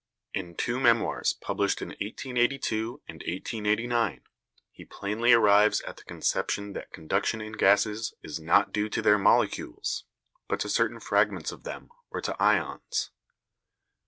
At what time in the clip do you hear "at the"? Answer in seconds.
5.81-6.03